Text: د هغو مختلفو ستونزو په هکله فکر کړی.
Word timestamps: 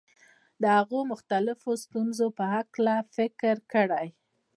د 0.61 0.63
هغو 0.77 0.99
مختلفو 1.11 1.69
ستونزو 1.83 2.27
په 2.37 2.43
هکله 2.53 2.95
فکر 3.15 3.55
کړی. 3.73 4.07